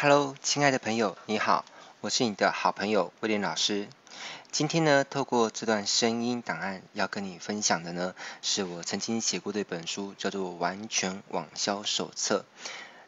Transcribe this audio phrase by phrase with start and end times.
[0.00, 1.64] Hello，亲爱的朋友，你好，
[2.02, 3.88] 我是你的好朋友威廉老师。
[4.52, 12.44] 今天呢，透过这段声音档案，要跟你分享的呢，是我曾经写过的一本书，叫做《完全网销手册》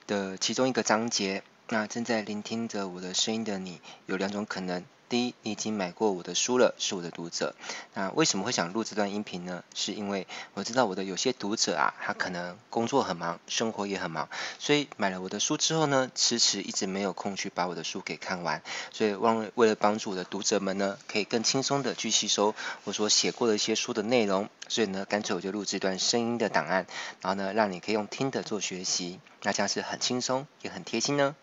[0.08, 1.45] 的其中一个章节。
[1.68, 4.85] 那正在聆听着我的声音的你，有两种可能。
[5.11, 7.56] 第一，你已经买过我的书了，是我的读者。
[7.95, 9.65] 那为什么会想录这段音频呢？
[9.75, 14.29] 是因为我知道我的有些读者啊，他可能工作很忙，生活也很忙，
[14.61, 18.62] 所以买了我的书之后呢，迟迟一直没有空去把我的书给看完。
[18.93, 26.87] 所以，为为了帮助我的读者们呢，可以更轻松的去吸收我所写过的一些书的内容，所以呢，干脆我就录制一段声音的档案，
[27.20, 31.35] 然后呢，让你可以用听的做学习，那这样是很轻松也很贴心呢。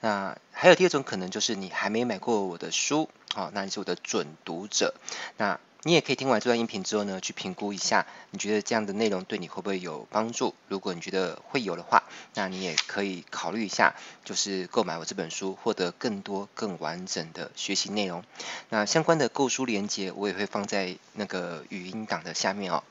[0.00, 4.94] 那还有第二种可能，就是你还没买过我的书，好，那你是我的准读者。
[5.36, 10.54] 那你也可以听完这段音频之后呢，去评估一下，你觉得这样的内容对你会不会有帮助？
[10.68, 12.02] 如果你觉得会有的话，
[12.34, 18.22] 那你也可以考虑一下，就是购买我这本书，获得更多更完整的学习内容。
[18.68, 22.82] 那相关的购书链接，我也会放在那个语音档的下面哦。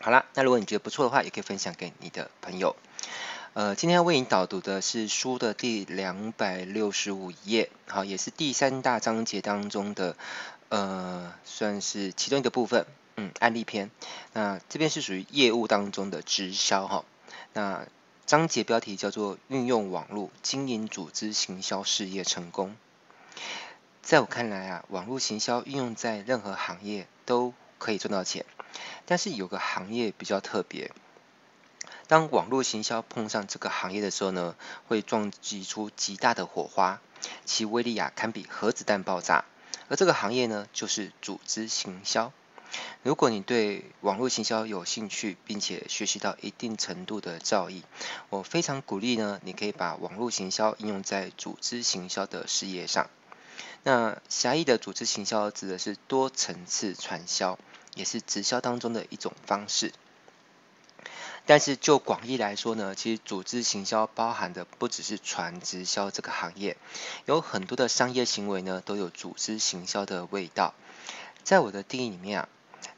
[0.00, 2.74] 好啦，那如果你觉得不错的话，也可以分享给你的朋友。
[3.54, 10.16] 呃，今天要为你导读的是书的第两百六十五页，好，也是第三大章节当中的，
[10.70, 12.86] 呃，算是其中一个部分，
[13.16, 13.90] 嗯，案例篇。
[14.32, 17.04] 那这边是属于业务当中的直销哈。
[17.52, 17.86] 那
[18.24, 22.74] 章节标题叫做“运用网络经营组织行销事业成功”。
[24.00, 28.46] 在我看来啊，网络行销运用在任何行业都可以赚到钱，
[29.04, 30.90] 但是有个行业比较特别。
[32.08, 34.54] 当网络行销碰上这个行业的时候呢，
[34.88, 37.00] 会撞击出极大的火花，
[37.44, 39.44] 其威力啊堪比核子弹爆炸。
[39.88, 42.32] 而这个行业呢，就是组织行销。
[43.02, 47.82] 如果你对网络行销有兴趣，并且学习到一定程度的造诣，
[48.30, 53.10] 我非常鼓励呢，你可以把网络行销应用在组织行销的事业上。
[53.82, 57.58] 那狭义的组织行销指的是多层次传销，
[57.94, 59.92] 也是直销当中的一种方式。
[61.44, 66.76] 但是就广义来说呢，其实组织行销包含的不只是传直销这个行业，
[67.26, 70.74] 有很多的商业行为呢都有组织行销的味道。
[71.42, 72.48] 在我的定义里面啊，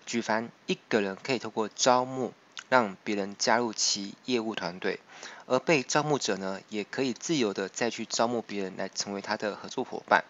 [0.04, 2.34] 举凡一个人可以透过招募
[2.69, 5.00] 让别人加入其业务团队，
[5.47, 10.25] 而被招募者呢也可以自由的再去招募别人来成为他的合作伙伴。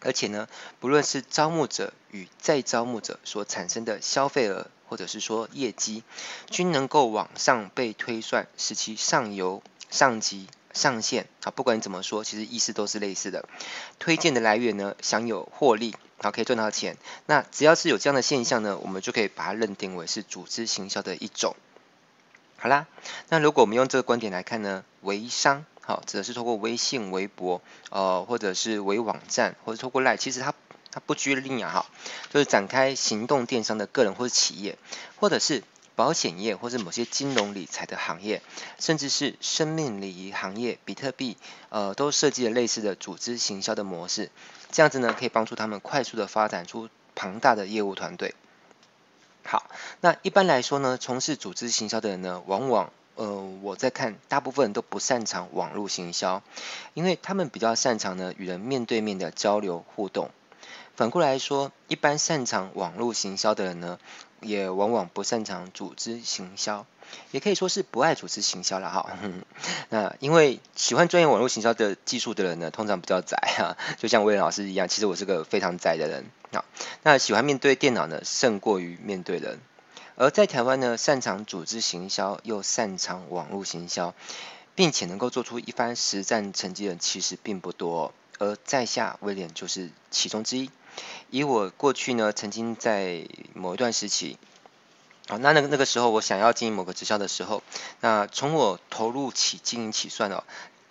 [0.00, 0.46] 而且呢，
[0.78, 6.02] 不论是招募者与再招募者所产生的消费额，或者是说业绩，
[6.48, 13.48] 均能够往上被推算，使其上游、上级、上线啊，不管你怎么说，其实意思都是类似的。
[13.98, 16.96] 推荐的来源呢，享有获利，好，可以赚到钱。
[17.26, 21.56] 那只要是有这样的现象呢，我们就可以把它认定为是组织行销的一种。
[22.56, 22.86] 好啦，
[23.28, 27.60] 那如果我们用这个观点来看呢，微商，好，指的是透过微信、微博，
[27.90, 30.54] 呃，或者是微网站，或者透过 LINE，其实它。
[30.96, 31.86] 它不拘泥啊，哈，
[32.32, 34.78] 就是展开行动电商的个人或是企业，
[35.20, 35.62] 或者是
[35.94, 38.40] 保险业，或是某些金融理财的行业，
[38.78, 41.36] 甚至是生命礼仪行业，比特币，
[41.68, 44.30] 呃，都设计了类似的组织行销的模式，
[44.72, 48.34] 这样子呢，可以帮助他们快速的发展出庞大的业务团队。
[49.44, 49.68] 好，
[50.00, 56.42] 那一般来说呢，从事组织行销的人呢，往往，呃，我在看，大部分人都不擅长网络行销，
[56.94, 60.30] 因为他们比较擅长呢，与人面对面的交流互动。
[60.96, 63.98] 反过来说，一般擅长网络行销的人呢，
[64.40, 66.86] 也往往不擅长组织行销，
[67.32, 69.10] 也可以说是不爱组织行销了哈。
[69.90, 76.24] 那因为喜欢钻研网络行销的技术的人呢，通常比较宅哈，就像威廉老师一样，其实我是个非常宅的人。
[76.50, 76.64] 好，
[77.02, 79.60] 那喜欢面对电脑呢，胜过于面对人。
[80.14, 84.14] 而在台湾呢，擅长组织行销又擅长网络行销，
[84.74, 88.14] 并且能够做出一番实战成绩的人，其实并不多。
[88.38, 90.70] 而在下威廉就是其中之一。
[91.30, 94.38] 以我过去呢，曾经在某一段时期，
[95.28, 97.62] 啊，那那个那个时候，我想要经营某个直销的时候，
[98.00, 100.44] 那从我投入起经营起算哦，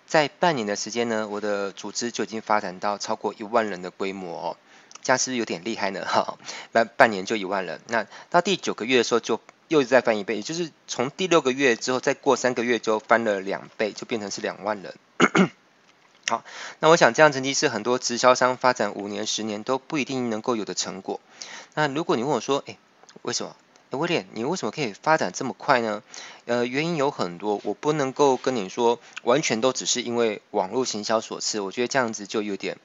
[0.06, 4.56] 在半年的时间呢，我的组织就已经发展到超过一万人的规模哦，
[5.02, 6.04] 这样是不是有点厉害呢？
[6.04, 6.38] 哈，
[6.72, 14.94] 半半年就一万人，那到第九个月的时候，就又再翻一倍，也就是从第六个月之后，再过三个月就翻了两倍，就变成是两万人。
[16.28, 16.42] 好，
[16.80, 21.20] 那我想这样成绩是很多直销商发展五年、十年都不一定能够有的成果。
[21.74, 22.78] 那如果你问我说，诶，
[23.22, 23.54] 为什么？
[23.90, 26.02] 诶，威廉，你为什么可以发展这么快呢？
[26.46, 31.60] 呃，原因有很多，我不能够跟你说完全都只是因为网络行销所赐。
[31.60, 32.78] 我觉得这样子就有点，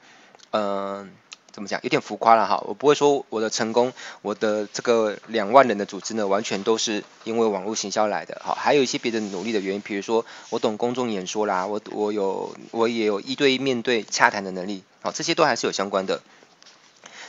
[0.52, 1.12] 嗯、
[1.52, 1.80] 怎么讲？
[1.84, 2.64] 有点浮夸了哈。
[2.68, 8.42] 我不会说我的成功，我的这个两万人的组织呢，完全都是因为网络行销来的。
[8.44, 14.84] 好，还有一些别的努力的原因，比如说我懂公众演说啦，我我有我也有一对一面对洽谈的能力。
[15.02, 16.22] 好，这些都还是有相关的。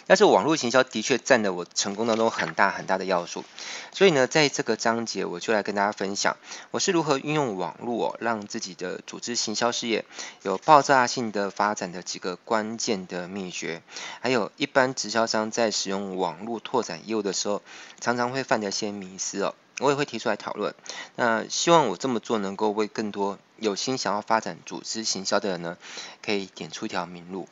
[0.07, 3.45] 但是网络行销的确占了我成功当中很大很大的要素，
[3.93, 6.37] 所以呢，在这个章节我就来跟大家分享，
[6.71, 10.05] 我是如何运用网络哦，让自己的组织行销事业
[10.43, 13.83] 有爆炸性的发展的几个关键的秘诀，
[14.21, 17.63] 还有一般直销商在使用网络拓展业务的时候，
[18.01, 20.75] 常常会犯的一些迷思哦，我也会提出来讨论。
[21.17, 25.79] 那希望我这么做能够为更多有心想要发展组织行销的人呢，
[26.25, 27.49] 可以点出一条明路。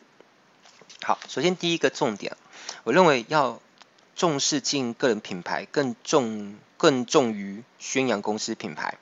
[1.03, 2.37] 好，首先第一个重点，
[2.85, 3.59] 我认为要
[4.17, 8.99] 重视经营个人品牌，更重更重于宣扬公司品牌。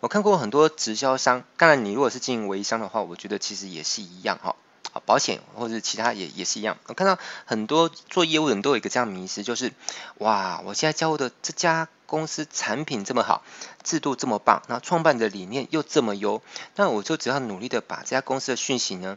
[0.00, 4.54] 我看过很多直销商，当然你如果是经营微商的话，我觉得其实也是一样哈。
[4.92, 6.76] 好，保险或者其他也也是一样。
[6.86, 7.16] 我看到
[7.46, 9.72] 很多做业务的人都有一个这样迷思，就是
[10.18, 13.42] 哇，我现在交的这家公司产品这么好，
[13.84, 16.42] 制度这么棒，那创办的理念又这么优，
[16.74, 19.16] 那我就只要努力的把这家公司的讯息呢，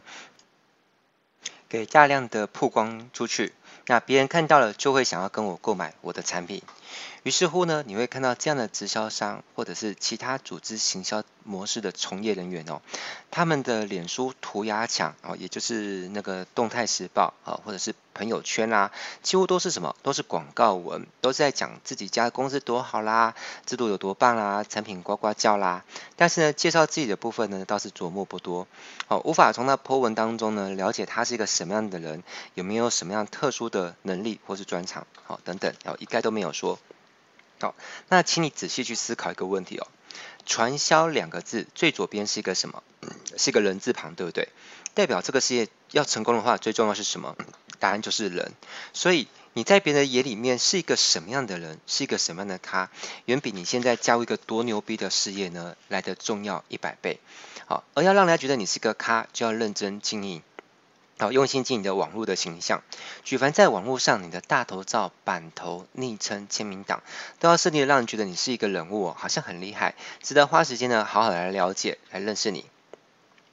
[1.74, 3.52] 给大量的曝光出去，
[3.86, 6.62] 那别人看到了就会想要跟我购买我的产品。
[7.24, 12.80] 于是乎呢，你会看到这样的直销商或者是其他组织行销模式的从业人员哦，
[13.32, 19.96] 他们的脸书涂鸦墙哦，也就是那个动态时报啊，或者是朋友圈啦，几乎都是什么？
[20.02, 23.34] 都是广告文，都是在讲自己家公司多好啦，
[23.66, 25.84] 制度有多棒啦，产品呱呱叫啦。
[26.16, 28.66] 但是呢，介绍自己的部分呢，倒是琢磨不多
[29.08, 32.22] 哦，无法从那 po 文当中呢，了解他是一个什么样的人，
[32.54, 36.78] 有没有什么样特殊的能力或是专长，好等等，哦，一概都没有说。
[37.60, 37.74] 好，
[38.08, 39.86] 那请你仔细去思考一个问题哦。
[40.46, 42.82] 传销两个字最左边是一个什么？
[43.36, 44.48] 是一个人字旁，对不对？
[44.92, 47.34] 代表这个事业要成功的话，最重要是什么？
[47.78, 48.52] 答案就是人。
[48.92, 52.90] 所以你在别人眼里面是一个什么样的人，是一个什么样的咖，
[53.26, 57.20] 远比你现在加入一个多牛逼的事业呢来得重要一百倍。
[57.66, 60.42] 好，而要让人家觉得你是个咖，就要认真经营。
[61.16, 62.82] 好，用心经营你的网络的形象，
[63.22, 67.04] 举凡在网络上，你的大头照、版头、昵称、签名档，
[67.38, 72.66] 都要设定的让人觉得你是一个人物哦，好像很厉害，值得花时间呢，好好来了解、来认识你。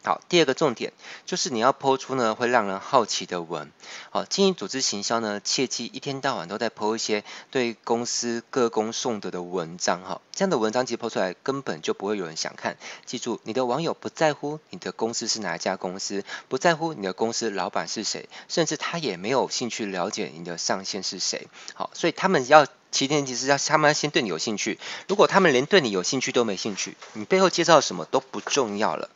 [0.03, 0.93] 好，第二个重点
[1.27, 3.71] 就是你要抛出呢会让人好奇的文。
[4.09, 10.19] 好，经营组织行销呢，切记一天到晚都在抛一些对公司歌功颂德的文章哈。
[10.31, 12.77] 这样的文章其实抛出来根本就不会有人想看。
[13.05, 21.47] 记住，你的网友不在乎你的公司是哪一家公司，不在乎你的公司老板是谁，甚至他也没有兴趣了解你的上线是谁。
[21.75, 24.79] 好，所以他们要前提是要他们要先对你有兴趣。
[25.07, 29.11] 如果他们连对你有兴趣都没兴趣，你背后介绍什么都不重要了。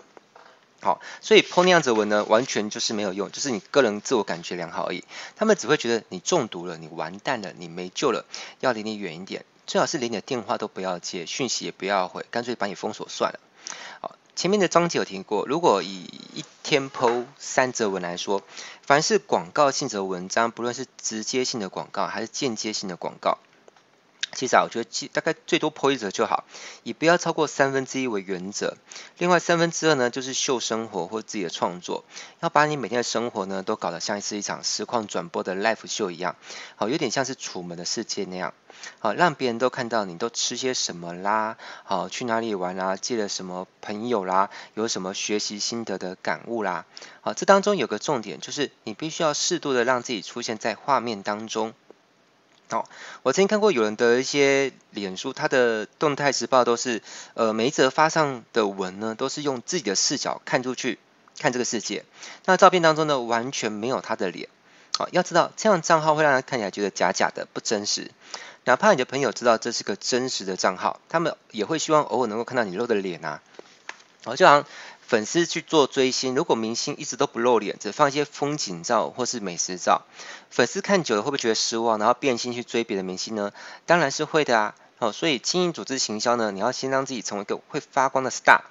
[0.85, 5.03] 好，所以 po 那样子文呢，完全就是没有用，就是你个人自我感觉良好而已。
[5.35, 8.23] 他们只会觉得你中毒了，你完蛋了，你没救了，
[8.59, 13.39] 要离你远一点，最好是连你的电话都不要接，讯息也不要回，干脆把你封锁算了。
[13.99, 16.03] 好，前面的章节有提过，如果以
[16.35, 18.43] 一天 po 三则文来说，
[18.83, 23.39] 凡是广告性质的文章，不论是直接性的广告还是间接性的广告。
[24.35, 26.43] 其实啊，我觉得大概最多 po 一则就好，
[26.83, 28.75] 以不要超过三分之一为原则。
[29.17, 32.03] 另外三分之二呢，就是秀生活或自己的创作，
[32.41, 36.35] 要把你每天的生活呢，都搞得像是一场实况转播的 live 秀一样，
[36.75, 38.53] 好，有点像是楚门的世界那样，
[38.99, 46.85] 好，让别人都看到你都吃些什么啦，好，去哪里玩啦，借了什么朋友啦，有什么学习心得的感悟啦，
[47.21, 51.73] 好，这当中有个重点，就是你必须要适度的让自己出现在画面当中。
[52.67, 52.85] 好、哦，
[53.21, 57.03] 我曾经看过有人的一些脸书，他的动态时报都是，
[57.35, 60.97] 呃，每一则发上的文呢，都是用自己的视角看出去，
[61.37, 62.05] 看这个世界。
[62.45, 64.49] 那照片当中呢，完全没有他的脸。
[64.97, 68.09] 好、要知道这样账号会让人看起来觉得假假的，不真实。
[68.63, 73.41] 哪怕你的朋友知道这是个真实的账号，他们也会希望偶尔能够看到你露的脸啊。
[74.23, 74.65] 好、哦，就好像。
[75.07, 80.01] 粉丝去做追星，如果明星一直都不露脸，只放一些风景照或是美食照，
[80.49, 83.51] 粉丝看久了会不会觉得失望，然后变心去追别的明星呢？
[83.85, 84.75] 当然是会的啊！
[84.97, 88.61] 哦，所以经营组织行销呢，你要先让自己成为一个会发光的 star，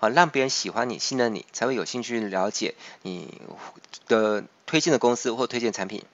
[0.00, 3.40] 啊，让别人喜欢你、信任你，才会有兴趣了解你
[4.08, 6.04] 的推荐的公司或推荐产品。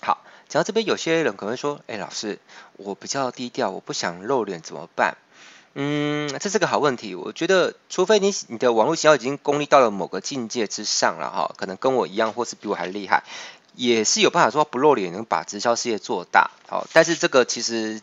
[0.00, 2.38] 好，讲到这边，有些人可能会说：“哎，老师，
[2.78, 5.18] 我比较低调，我不想露脸，怎么办？”
[5.78, 7.14] 嗯，这是个好问题。
[7.14, 13.24] 我觉得，除非你你的网络行销已经功力到了某个境界之上了哈，可能跟我一样，或是比我还厉害，
[13.74, 16.50] 也是有办法说不露脸能把直销事业做大。
[16.66, 18.00] 好，但是这个其实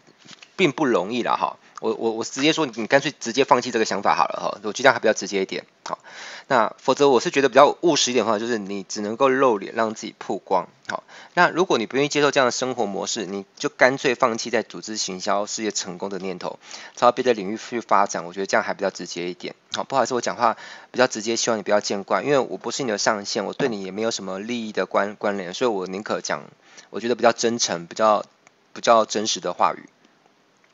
[0.55, 1.57] 并不容易了哈。
[1.83, 5.65] 我我我直接说，你干脆直接放弃这个想法好了哈，我觉得这样还比较直接一点。
[5.83, 5.99] 好，
[6.47, 10.69] 那否则我是觉得比较务实一点的话，就是你只能够露脸让自己曝光。
[10.87, 16.57] 好，那如果你不愿意接受这样的生活模式，你就干脆放弃在组织行销事业成功的念头，
[16.95, 18.23] 朝别的领域去发展。
[18.23, 19.53] 我觉得这样还比较直接一点。
[19.73, 20.55] 好，不好意思，我讲话
[20.89, 26.45] 比较直接，希望你不要见怪，因为我不是你的上线，我对你也没有什么利益的关关联，所以我宁可讲，
[26.91, 28.23] 我觉得比较真诚、比较
[28.71, 29.89] 比较真实的话语。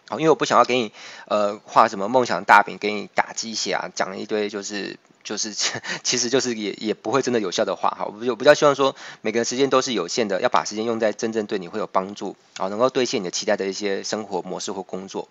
[0.09, 0.91] 好，因为我不想要给你，
[1.27, 5.53] 呃，画什么梦想大饼，给你打鸡血啊，讲一堆就是就是，
[6.03, 15.29] 其实就是也也不会真的有效的话，哈，我比较希望说，每个人时间都是有限的，要把时间用在真正对你会有帮助，啊，能够兑现你的期待的一些生活模式或工作。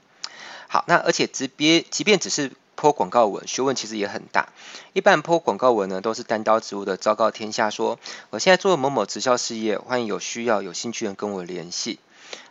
[0.68, 4.50] 好，那而且即便即便只是 po 广告文，学问其实也很大。
[4.92, 7.99] 一般 po 广告文呢，都是单刀直入的昭告天下说，
[8.30, 11.99] 我现在做某某直销事业，欢迎有需要有兴趣的人跟我联系。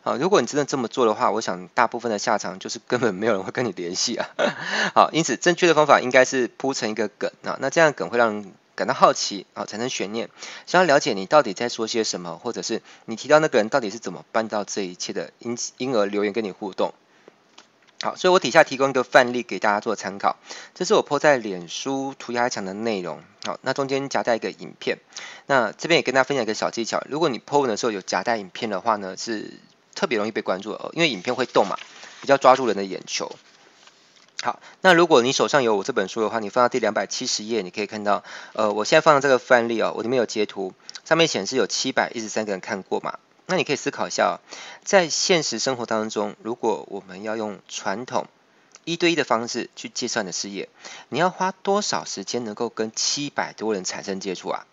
[0.03, 4.29] 啊，如果你真的这么做的话，我想大部分的下场就是根本没有人会跟你联系啊。
[4.95, 10.29] 好，因此正确的方法应该是铺成一个梗啊，那这样梗会让人感到好奇啊，产生悬念，
[10.65, 16.93] 想要了解你到底在说些什么，或者是你提到那个人到底是怎么办到这一切的，因因而留言跟你互动。
[18.01, 20.37] 好，所以我底下提供一个范例给大家做参考，
[20.75, 23.21] 这是我 po 在脸书涂鸦墙的内容。
[23.45, 24.97] 好，那中间夹带一个影片，
[25.45, 29.59] 那这边也跟大家分享一个小技巧，如果你 po 的时候有夹带影片的话呢，是。
[29.99, 31.75] 特别容易被关注哦，因为影片会动嘛，
[32.21, 33.31] 比较抓住人的眼球。
[34.43, 38.23] 好，那如果你手上有我这本书的话，你放到第两百七十页，你可以看到，
[38.53, 40.71] 呃，我现在放的这个范例哦，我里面有截图，
[41.03, 43.17] 上面显示有七百一十三个人看过嘛。
[43.47, 44.39] 那你可以思考一下，
[44.83, 48.27] 在现实生活当中，如果我们要用传统
[48.83, 50.69] 一对一的方式去计算的事业，
[51.09, 54.67] 你要花多少时间能够跟七百多人产生接触啊？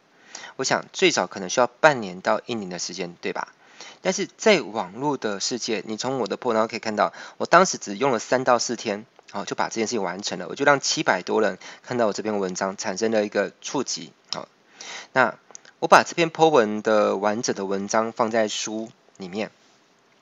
[0.56, 3.54] 我想最少可能需要半年到一年的时间，对吧？
[4.02, 10.48] 但是在网络的世界，你从我的 po 文可以看到，我当时只用了三到四天，好就把这件事情完成了。
[10.48, 14.12] 我就让七百多人看到我这篇文章，产生了一个触及。
[14.32, 14.48] 好，
[15.12, 15.38] 那
[15.84, 18.88] 我把这篇 po 文的完整的文章放在书
[19.18, 19.50] 里面。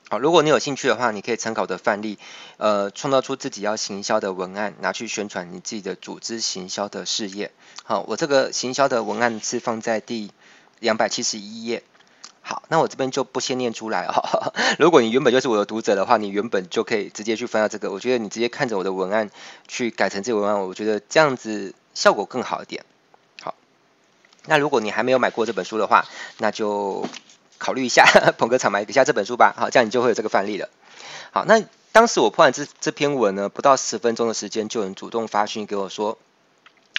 [0.09, 2.19] 好，如果你有兴趣的话，你可以参考的范例，
[2.57, 7.53] 呃，创造出自己要行销的文案，拿去宣传你自己的组织行销的事业。
[7.85, 10.33] 好，我这个行销的文案是放在第
[10.81, 11.85] 两百七十一页。
[12.41, 14.53] 好，那我这边就不先念出来哦。
[14.81, 17.93] 如果你原本就是我的读者的话，你原本就可以直接去翻到这个。
[17.93, 19.31] 我觉得你直接看着我的文案
[19.69, 22.85] 去改成这个文案，我觉得这样子效果更好一点。
[24.47, 26.05] 那如果你还没有买过这本书的话，
[26.39, 27.07] 那就
[27.59, 28.05] 考虑一下
[28.39, 29.55] 捧个场买一下这本书吧。
[29.57, 30.69] 好，这样你就会有这个范例了。
[31.31, 36.19] 好，那当时我破完这这篇文呢，不到十分钟的时间，就有人主动发讯给我说。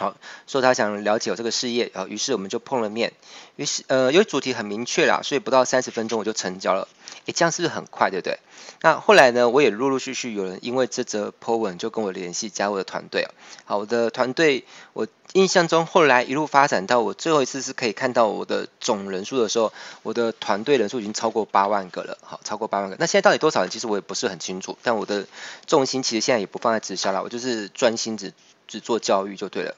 [0.04, 0.18] 好，
[0.48, 3.14] 说他想了解我这个事业，啊，于是我们就碰了面，
[3.56, 6.90] 于是呃，因为主题很明确啦，所以不到三十分钟我就成交了，
[7.26, 8.38] 诶，这样是不是很快，对不对？
[8.82, 13.26] 那后来呢，我也陆陆续续有人因为这则 po 文就跟我联系，加我的团队，
[13.64, 22.98] 好，我的团队，我印象中后来一路发展到我最后一次是可以看到我的总人数的时候，我的团队人数已经超过八万个了，好，超过八万个。
[23.00, 23.70] 那现在到底多少人？
[23.70, 25.26] 其实我也不是很清楚，但我的
[25.66, 28.34] 重心其实现在也不放在直销了，我就是专心只
[28.68, 29.76] 只做教育就对了。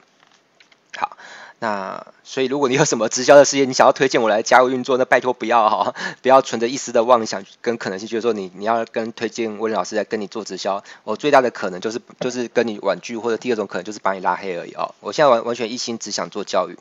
[1.60, 14.94] 那所以如果你有什么直销的事业，你想要推荐我来加入运作，那拜托不要哈，不要存着一丝的妄想跟可能性，就是说你你要跟推荐威廉老师来跟你做直销，我最大的可能就是就是跟你婉拒，或者第二种可能就是把你拉黑而已哦。
[15.00, 16.78] 我现在完完全一心只想做教育，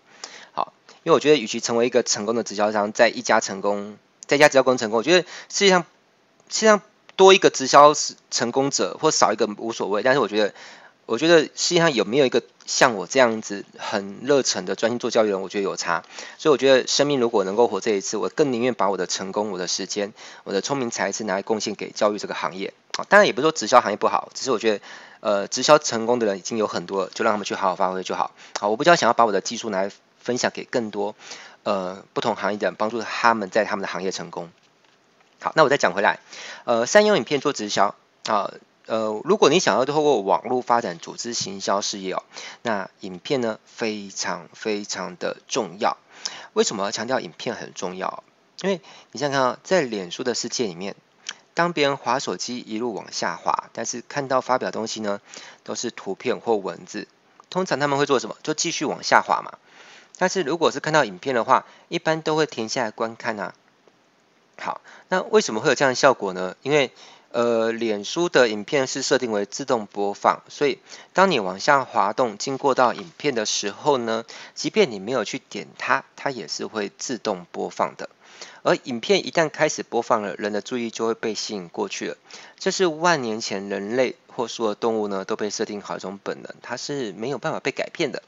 [0.52, 0.72] 好，
[1.04, 5.84] 因为我觉得与其成为一个成功的直销商，在一家成功，在一家直销公司成功，我觉得世界上
[6.48, 6.82] 世界上
[7.14, 7.92] 多一个直销
[8.30, 10.52] 成功者或少一个无所谓，但是我觉得。
[11.06, 16.02] 我觉得世界上有没有一个像我这样子很热忱的专心做教育人，我觉得有差。
[16.38, 20.12] 所以我觉得生命如果能够活这一次，我更宁愿把我的成功、我的时间、
[20.44, 22.72] 我的聪明才智拿来贡献给教育这个行业。
[23.08, 24.84] 当然也不是说直销行业不好，只是我觉得，
[25.20, 28.30] 呃，直销成功的人已经有很多，就让他们去好好发挥就好。
[28.58, 29.90] 好，我比较想要把我的技术拿来
[30.20, 31.14] 分享给更多
[31.64, 34.50] 呃不同行业的人，帮助他们在他们的行业成功。
[35.40, 36.20] 好，那我再讲回来，
[36.64, 37.94] 呃，善用影片做直销
[38.26, 38.52] 啊。
[38.86, 42.22] 呃如果你想要透过网络发展组织行销事业哦，
[42.62, 45.96] 那影片呢非常非常的重要。
[46.52, 48.22] 为什么强调影片很重要？
[48.62, 48.80] 因为
[49.12, 50.94] 你想想看啊，在脸书的世界里面，
[51.54, 55.20] 当别人滑手机一路往下滑，但是看到发表东西呢
[55.64, 57.08] 都是图片或文字，
[57.50, 58.36] 通常他们会做什么？
[58.42, 59.58] 就继续往下滑嘛。
[60.16, 63.54] 但是如果是看到影片的话，一般都会停下来观看啊。
[64.56, 66.54] 好，那为什么会有这样的效果呢？
[66.62, 66.92] 因为
[67.34, 70.78] 呃，脸书的影片是设定为自动播放，所以
[71.12, 74.24] 当你往下滑动，经过到影片的时候呢，
[74.54, 78.08] 即便你没有去点它，它也是会自动播放的。
[78.62, 82.16] 而影片一旦开始播放了，人的注意就会被吸引过去了。
[82.56, 88.22] 这是万年前人类或所有动物呢都被设定好一种本能，它是没有办法被改变的。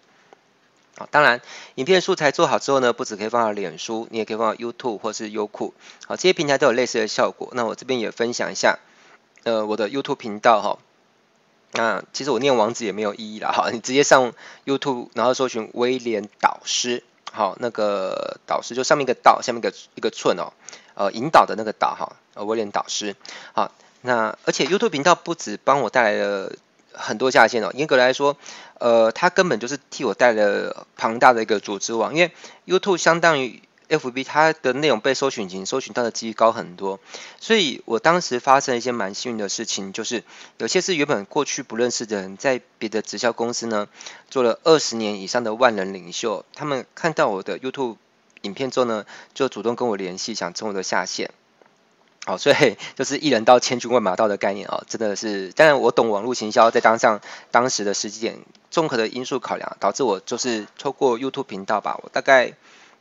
[0.99, 1.41] 好，当然，
[1.77, 5.75] 影片素材做好之后呢，不止可以放到脸书，你也可以放到 YouTube 或是优酷。
[6.07, 7.51] 好，这些平台都有类似的效果。
[7.53, 8.81] 那我这边也分享一下，
[9.47, 10.79] 呃，我的 YouTube 频道哈。
[11.71, 14.33] 那其实我念网址也没有意义啦，哈，你直接上
[14.65, 20.53] YouTube，然后搜寻威廉导师，好，那个导师就上面一个导，下面一个一个寸哦，
[20.95, 23.15] 呃，引导的那个导哈，呃，威廉导师。
[23.53, 26.53] 好，那而且 YouTube 频道不止帮我带来了。
[26.99, 28.38] 很多下线哦，严格来说，
[28.79, 32.33] 呃，它根本就是替我带了庞大的一个组织网，因为
[32.67, 37.00] YouTube 相当于 FB，它的内容被搜寻引擎搜寻到的几率高很多，
[37.40, 40.25] 所以我当时发生一些蛮幸运的事情，就是
[40.59, 43.88] 有些是原本过去不认识的人，在别的直销公司呢
[44.28, 47.97] 做了二十年以上的万人领袖，他们看到我的 YouTube
[48.43, 51.31] 影片之后呢，就主动跟我联系，想成为我的下线。
[52.25, 57.21] 好，所以就是一人到千军万马到的概念哦，真的是，当然我懂网络行销，再加上
[57.52, 62.55] 当时的时机点，综合的因素考量，导致我就是透过 YouTube 频道吧，我大概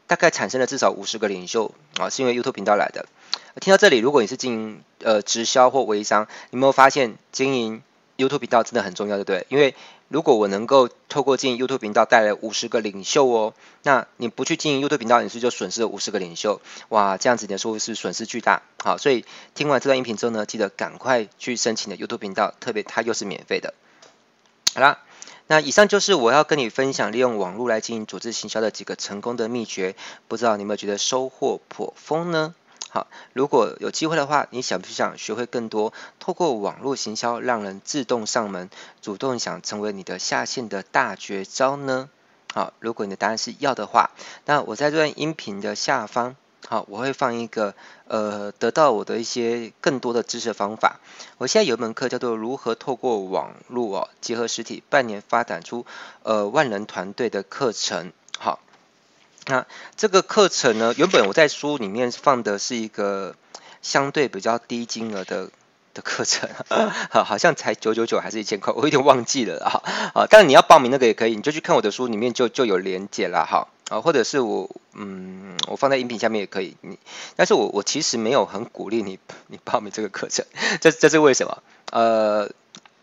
[0.08, 3.06] 大概产生了至少五十个领袖啊，是因为 YouTube 频道来的。
[3.62, 7.82] 听到这里，如果你是经营呃直销或微商，你有没有发现经营
[8.18, 9.48] YouTube 频道真的很重要，对不对？
[9.50, 9.74] 因为
[10.08, 16.62] 如果我能够透过经营 YouTube 频道带来五十个领袖哦，那你不去经营 YouTube 频道，你是就损失了五十个领袖？
[16.90, 18.62] 哇，这样子你的收入是损失巨大。
[18.84, 23.74] 好，所以听完这段音频之后呢，记得赶快去申请的 YouTube 频道，特别它又是免费的。
[24.76, 25.00] 好啦，
[25.48, 29.96] 那以上就是我要跟你分享利用网络来进行组织行销的几个成功的秘诀，
[30.28, 32.56] 不知道你有没有觉得收获颇丰呢？
[32.90, 35.94] 好，如果有机会的话，你想不想学会更多？
[36.20, 38.70] 透过网络行销，让人自动上门，
[39.02, 42.10] 主动想成为你的下线的大绝招呢？
[42.54, 44.12] 好，如果你的答案是要的话，
[44.46, 46.38] 那我在这段音频的下方，
[46.68, 47.76] 好，我会放一个
[48.08, 51.00] 呃，得到我的一些更多的知识方法。
[51.38, 55.86] 我现在有一门课叫做如何透过网络哦，结合实体，半年发展出
[56.24, 58.12] 呃万人团队的课程。
[58.38, 58.60] 好。
[59.48, 63.36] 那这个课程呢，原本我在书里面放的是一个
[63.84, 65.52] 相对比较低金额的
[65.94, 66.50] 的课程，
[67.12, 69.70] 好，好像才九九九还是一千块，我有点忘记了啊。
[70.16, 73.68] 啊，但你要报名那个也可以，你就去看我的书里面就就有连结了哈。
[73.90, 76.76] 啊，或者是我嗯，我放在音频下面也可以。
[76.82, 76.98] 你，
[77.36, 80.46] 但是我我其实没有很鼓励你你报名这个课程，
[80.82, 81.64] 这这是为什么？
[81.92, 82.50] 呃。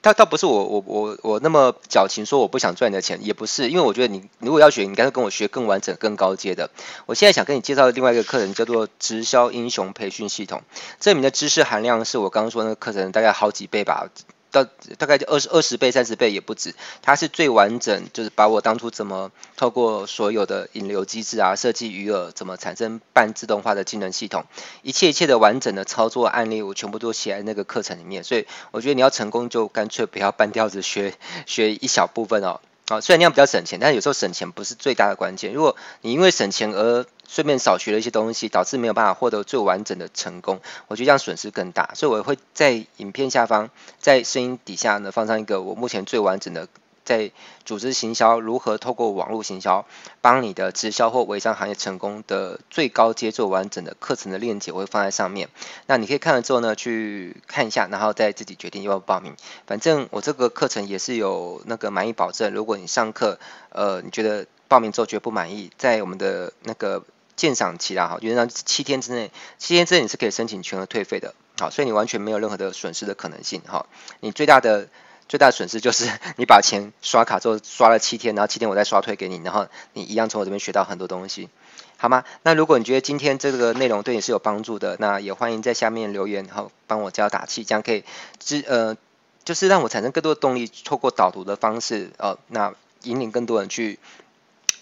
[0.04, 6.70] 倒倒不是我我我我那么矫情说我不想赚你的钱，也不是，因为我觉得你如果要学，你应该跟我学更完整、更高阶的。
[7.06, 10.64] 我现在想跟你介绍的另外一个课程叫做直销英雄培训系统，
[10.98, 14.08] 这里面的知识含量是我刚刚说那个课程大概好几倍吧。
[14.52, 14.64] 到
[14.98, 24.44] 大概就二十二十倍、三十倍也不止，它是最完整，就是把我当初怎么透过所有的引流机制啊，设计余额，怎么产生半自动化的技能系统，
[24.82, 28.22] 一切一切的完整的操作案例，我全部都写在那个课程里面。
[28.22, 31.14] 所以我觉得你要成功，就干脆不要 半吊子学
[31.46, 32.60] 学一小部分哦。
[32.88, 35.52] 啊，虽然那样比较省钱，但是有时候省钱不是最大的关键。
[35.52, 41.90] 如果你因为省钱而顺便少学了一些东西，导致没有办法获得最完整的成功，我觉得这样损失更大。
[41.94, 46.68] 所以我会在影片下方，在声音底下呢，放上一个我目前最完整的。
[47.04, 47.32] 在
[47.64, 49.84] 组织行销如何透过网络行销
[50.20, 55.48] 帮你的直销或微商行业成功的最高阶做完整的课程的链接，我会放在上面。
[55.86, 59.34] 那你可以看了之后呢，去看一下，然后再自己决定要不要报名。
[59.66, 62.54] 反正我这个课程也是有那个满意保证。
[62.54, 63.38] 如果你上课，
[63.70, 71.34] 呃，你觉得报名之后觉得不满意，在我们的那个鉴赏期啦，哈，原则上七天之内，七天之内你是可以申请全额退费的。
[71.58, 73.60] 好，所以你完全没有任何的损失的可能性。
[73.66, 73.86] 哈，
[74.20, 74.88] 你最大的。
[75.28, 81.48] 最大的损失就是 你把钱刷卡之后刷了七天，然后七天我再刷退给你，然后你一样从我这边学到很多东西，
[81.96, 82.24] 好吗？
[82.42, 88.04] 那如果你觉得今天这个内容对你是有帮助的，那也欢迎在下面留言，然后帮我加打气，这样可以
[88.38, 88.96] 支呃，
[89.44, 93.98] 就是让我产生更多的动力，透过导读的方式，呃，那引领更多人去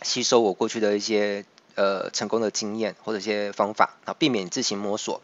[0.03, 5.23] 吸收我过去的一些呃成功的经验或者一些方法，啊，避免自行摸索。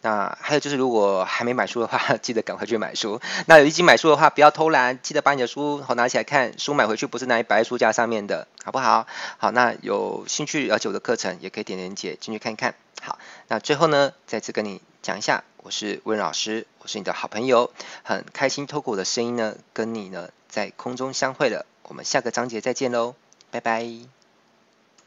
[0.00, 3.20] 那还有就是，如果还没买书的话， 记得赶快去买书。
[3.46, 6.58] 那有已经买书的话，不要偷懒，记得把你的书好拿起来看。
[6.58, 9.06] 书买回去不是拿来摆在书架上面的，好不好？
[9.38, 12.74] 好，那有兴趣了解我的课程，也可以点连结进去看看。
[13.00, 21.66] 好，那最后呢，再次跟你讲一下，我是温老师，我是你的好朋友，很开心透过我的声音呢，跟你呢在空中相会了。
[21.84, 23.14] 我们下个章节再见喽，
[23.50, 24.17] 拜拜。